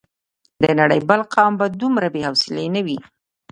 د 0.63 0.65
نړۍ 0.79 0.99
بل 1.09 1.21
قوم 1.33 1.53
به 1.59 1.65
دومره 1.81 2.07
بې 2.13 2.21
حوصلې 2.27 2.65
نه 2.75 2.81
وي. 2.85 2.97